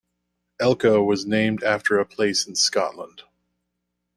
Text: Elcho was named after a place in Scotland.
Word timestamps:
Elcho 0.59 1.03
was 1.05 1.27
named 1.27 1.61
after 1.63 1.99
a 1.99 2.07
place 2.07 2.47
in 2.47 2.55
Scotland. 2.55 3.21